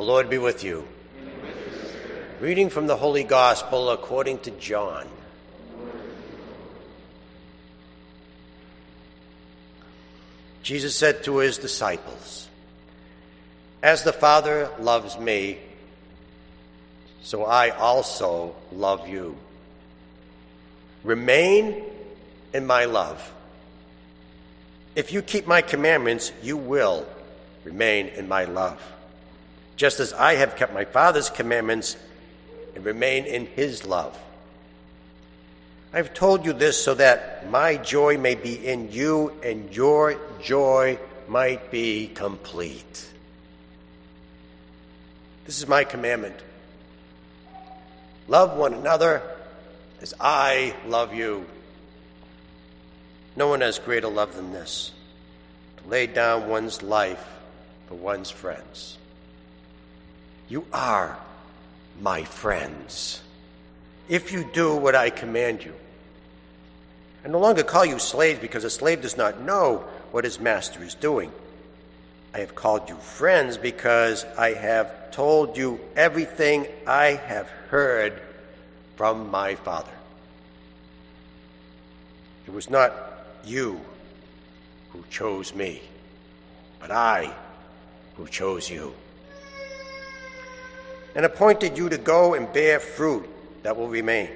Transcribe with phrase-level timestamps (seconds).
[0.00, 0.88] The Lord be with you.
[2.40, 5.06] Reading from the Holy Gospel according to John.
[10.62, 12.48] Jesus said to his disciples,
[13.82, 15.58] As the Father loves me,
[17.22, 19.36] so I also love you.
[21.04, 21.84] Remain
[22.54, 23.34] in my love.
[24.96, 27.06] If you keep my commandments, you will
[27.64, 28.80] remain in my love,
[29.80, 31.96] just as I have kept my Father's commandments
[32.74, 34.14] and remain in his love.
[35.90, 40.98] I've told you this so that my joy may be in you and your joy
[41.28, 43.08] might be complete.
[45.46, 46.36] This is my commandment.
[48.28, 49.22] Love one another
[50.02, 51.46] as I love you.
[53.34, 54.92] No one has greater love than this
[55.78, 57.26] to lay down one's life
[57.88, 58.98] for one's friends.
[60.50, 61.16] You are
[62.00, 63.22] my friends
[64.08, 65.72] if you do what I command you.
[67.24, 70.82] I no longer call you slaves because a slave does not know what his master
[70.82, 71.30] is doing.
[72.34, 78.20] I have called you friends because I have told you everything I have heard
[78.96, 79.92] from my Father.
[82.48, 82.92] It was not
[83.44, 83.80] you
[84.90, 85.80] who chose me,
[86.80, 87.32] but I
[88.16, 88.94] who chose you
[91.14, 93.28] and appointed you to go and bear fruit
[93.62, 94.30] that will remain,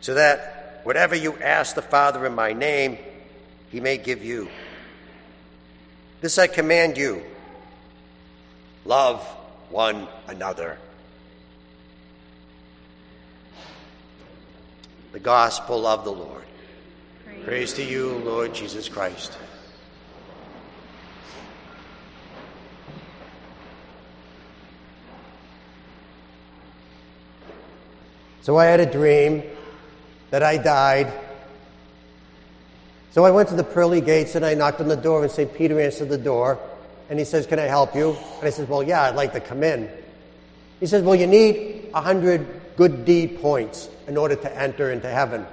[0.00, 2.98] so that whatever you ask the Father in my name,
[3.70, 4.48] he may give you.
[6.20, 7.22] This I command you
[8.84, 9.20] love
[9.70, 10.78] one another.
[15.12, 16.42] The Gospel of the Lord.
[17.24, 19.36] Praise, Praise to you, Lord Jesus Christ.
[28.44, 29.42] So I had a dream
[30.28, 31.10] that I died.
[33.12, 35.54] So I went to the pearly gates and I knocked on the door, and St.
[35.54, 36.58] Peter answered the door.
[37.08, 38.10] And he says, Can I help you?
[38.10, 39.88] And I said, Well, yeah, I'd like to come in.
[40.78, 42.46] He says, Well, you need a hundred
[42.76, 45.46] good deed points in order to enter into heaven.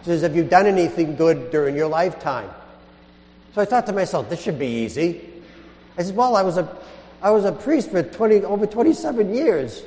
[0.00, 2.50] He says, Have you done anything good during your lifetime?
[3.54, 5.20] So I thought to myself, This should be easy.
[5.96, 6.68] I said, Well, I was a,
[7.22, 9.84] I was a priest for 20, over 27 years.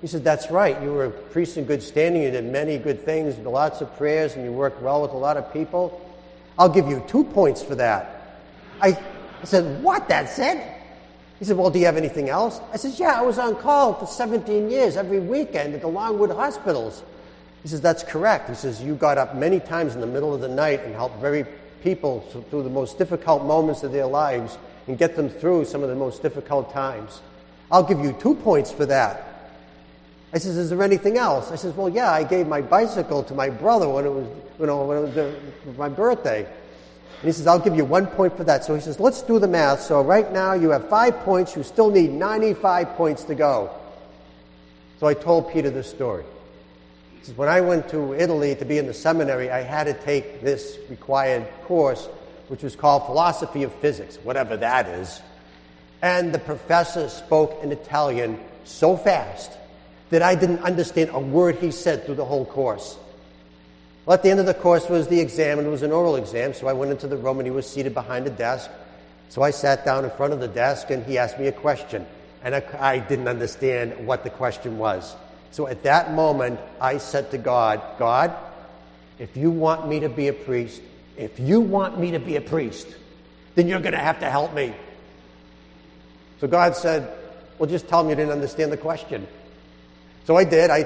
[0.00, 0.80] He said, That's right.
[0.82, 2.22] You were a priest in good standing.
[2.22, 5.36] You did many good things, lots of prayers, and you worked well with a lot
[5.36, 6.00] of people.
[6.58, 8.38] I'll give you two points for that.
[8.80, 8.98] I,
[9.44, 10.08] said, What?
[10.08, 10.62] That's it?
[11.38, 12.60] He said, Well, do you have anything else?
[12.72, 16.30] I said, Yeah, I was on call for 17 years every weekend at the Longwood
[16.30, 17.02] hospitals.
[17.62, 18.48] He says, That's correct.
[18.48, 21.18] He says, You got up many times in the middle of the night and helped
[21.20, 21.44] very
[21.82, 25.88] people through the most difficult moments of their lives and get them through some of
[25.88, 27.20] the most difficult times.
[27.70, 29.29] I'll give you two points for that.
[30.32, 31.50] I says, is there anything else?
[31.50, 34.26] I says, well, yeah, I gave my bicycle to my brother when it was,
[34.60, 35.34] you know, when it was uh,
[35.76, 36.44] my birthday.
[36.44, 38.64] And he says, I'll give you one point for that.
[38.64, 39.80] So he says, let's do the math.
[39.82, 41.56] So right now you have five points.
[41.56, 43.70] You still need 95 points to go.
[45.00, 46.24] So I told Peter this story.
[47.18, 49.94] He says, when I went to Italy to be in the seminary, I had to
[49.94, 52.06] take this required course,
[52.46, 55.20] which was called Philosophy of Physics, whatever that is.
[56.02, 59.50] And the professor spoke in Italian so fast
[60.10, 62.98] that I didn't understand a word he said through the whole course.
[64.04, 66.16] Well, at the end of the course was the exam, and it was an oral
[66.16, 68.70] exam, so I went into the room and he was seated behind the desk.
[69.28, 72.04] So I sat down in front of the desk and he asked me a question,
[72.42, 75.14] and I, I didn't understand what the question was.
[75.52, 78.34] So at that moment, I said to God, God,
[79.18, 80.82] if you want me to be a priest,
[81.16, 82.88] if you want me to be a priest,
[83.54, 84.74] then you're going to have to help me.
[86.40, 87.12] So God said,
[87.58, 89.26] Well, just tell me you didn't understand the question.
[90.24, 90.70] So I did.
[90.70, 90.84] I,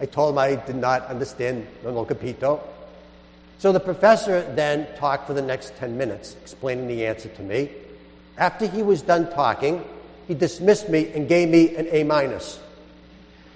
[0.00, 2.60] I told him I did not understand non capito.
[3.58, 7.70] So the professor then talked for the next 10 minutes, explaining the answer to me.
[8.36, 9.84] After he was done talking,
[10.26, 12.58] he dismissed me and gave me an A minus.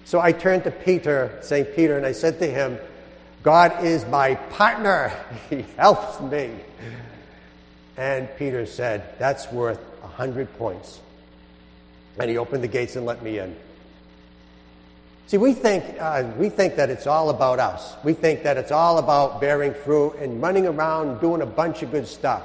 [0.05, 1.75] So I turned to Peter, St.
[1.75, 2.79] Peter, and I said to him,
[3.43, 5.13] God is my partner.
[5.51, 6.51] He helps me.
[7.97, 11.01] And Peter said, That's worth a 100 points.
[12.19, 13.57] And he opened the gates and let me in.
[15.27, 17.97] See, we think, uh, we think that it's all about us.
[18.05, 21.91] We think that it's all about bearing fruit and running around doing a bunch of
[21.91, 22.43] good stuff.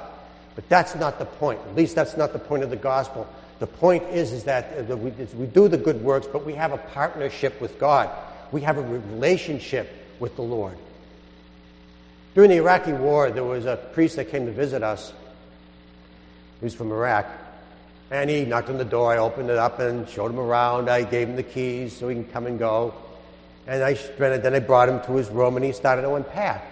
[0.56, 1.60] But that's not the point.
[1.68, 3.28] At least that's not the point of the gospel.
[3.60, 6.72] The point is, is that uh, we, we do the good works, but we have
[6.72, 8.10] a partnership with God.
[8.50, 9.88] We have a relationship
[10.18, 10.76] with the Lord.
[12.34, 15.12] During the Iraqi war, there was a priest that came to visit us.
[16.58, 17.26] He was from Iraq.
[18.12, 19.10] And he knocked on the door.
[19.10, 20.90] I opened it up and showed him around.
[20.90, 22.92] I gave him the keys so he can come and go.
[23.66, 26.62] And I then I brought him to his room and he started to unpack.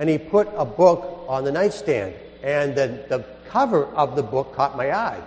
[0.00, 2.14] And he put a book on the nightstand.
[2.42, 5.22] And the, the cover of the book caught my eye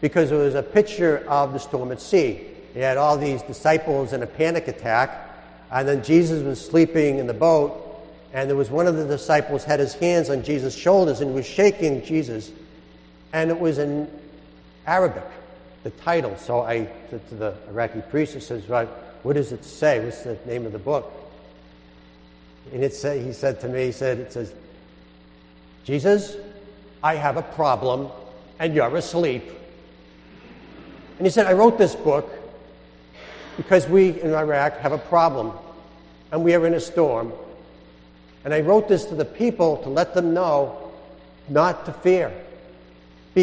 [0.00, 2.40] because it was a picture of the storm at sea.
[2.72, 5.28] He had all these disciples in a panic attack,
[5.70, 8.00] and then Jesus was sleeping in the boat,
[8.32, 11.46] and there was one of the disciples had his hands on Jesus' shoulders and was
[11.46, 12.50] shaking Jesus,
[13.32, 14.08] and it was in
[14.86, 15.24] Arabic,
[15.82, 16.36] the title.
[16.36, 20.04] So I said to the Iraqi priest, he says, what does it say?
[20.04, 21.12] What's the name of the book?
[22.72, 24.54] And it said, he said to me, he said, it says,
[25.84, 26.36] Jesus,
[27.02, 28.08] I have a problem
[28.58, 29.44] and you're asleep.
[31.18, 32.30] And he said, I wrote this book
[33.56, 35.52] because we in Iraq have a problem
[36.32, 37.32] and we are in a storm.
[38.44, 40.92] And I wrote this to the people to let them know
[41.48, 42.32] not to fear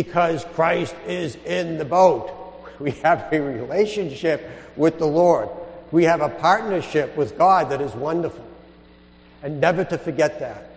[0.04, 2.32] because Christ is in the boat.
[2.80, 5.50] We have a relationship with the Lord.
[5.92, 8.46] We have a partnership with God that is wonderful.
[9.42, 10.70] And never to forget that.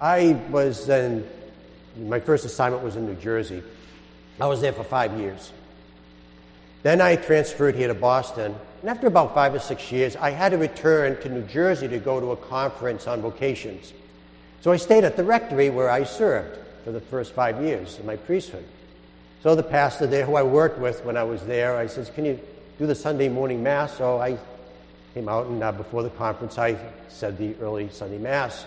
[0.00, 1.28] I was in,
[1.98, 3.62] my first assignment was in New Jersey.
[4.40, 5.52] I was there for five years.
[6.82, 8.54] Then I transferred here to Boston.
[8.80, 11.98] And after about five or six years, I had to return to New Jersey to
[11.98, 13.92] go to a conference on vocations.
[14.62, 18.04] So I stayed at the rectory where I served for the first five years of
[18.04, 18.64] my priesthood.
[19.42, 22.24] So the pastor there, who I worked with when I was there, I says, "Can
[22.24, 22.38] you
[22.78, 24.38] do the Sunday morning mass?" So I
[25.14, 26.76] came out and uh, before the conference, I
[27.08, 28.66] said the early Sunday mass.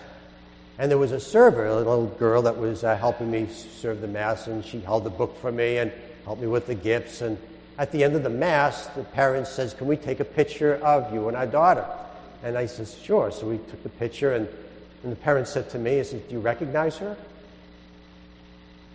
[0.78, 4.08] And there was a server, a little girl that was uh, helping me serve the
[4.08, 5.92] mass, and she held the book for me and
[6.24, 7.20] helped me with the gifts.
[7.20, 7.38] And
[7.78, 11.14] at the end of the mass, the parent says, "Can we take a picture of
[11.14, 11.86] you and our daughter?"
[12.42, 14.48] And I says, "Sure." So we took the picture, and,
[15.04, 17.16] and the parent said to me, "He says, do you recognize her?"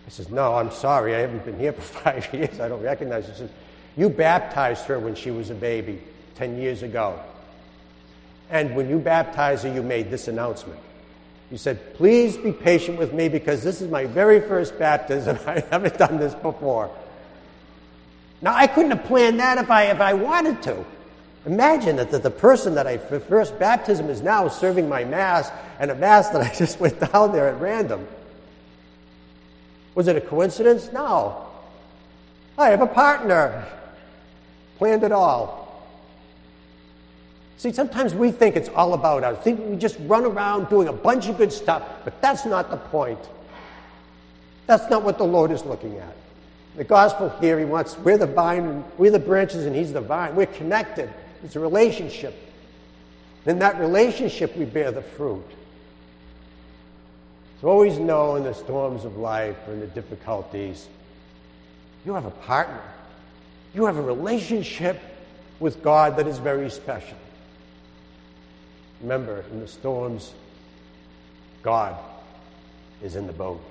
[0.06, 1.14] I says, No, I'm sorry.
[1.14, 2.60] I haven't been here for five years.
[2.60, 3.32] I don't recognize her.
[3.32, 3.50] He says,
[3.96, 6.00] You baptized her when she was a baby
[6.36, 7.20] 10 years ago.
[8.50, 10.80] And when you baptized her, you made this announcement.
[11.50, 15.38] You said, Please be patient with me because this is my very first baptism.
[15.46, 16.90] I haven't done this before.
[18.42, 20.84] Now, I couldn't have planned that if I, if I wanted to.
[21.46, 25.90] Imagine that the, the person that I first baptism is now serving my Mass and
[25.90, 28.06] a Mass that I just went down there at random.
[29.94, 30.92] Was it a coincidence?
[30.92, 31.46] No.
[32.56, 33.66] I have a partner.
[34.78, 35.60] Planned it all.
[37.60, 39.42] See, sometimes we think it's all about us.
[39.44, 42.78] Think we just run around doing a bunch of good stuff, but that's not the
[42.78, 43.18] point.
[44.66, 46.16] That's not what the Lord is looking at.
[46.76, 50.34] The gospel here, He wants, we're the vine, we're the branches, and He's the vine.
[50.34, 51.12] We're connected.
[51.44, 52.34] It's a relationship.
[53.44, 55.44] In that relationship, we bear the fruit.
[57.60, 60.88] So always know in the storms of life and the difficulties,
[62.06, 62.82] you have a partner.
[63.74, 64.98] You have a relationship
[65.60, 67.18] with God that is very special.
[69.02, 70.32] Remember, in the storms,
[71.62, 71.96] God
[73.02, 73.62] is in the boat.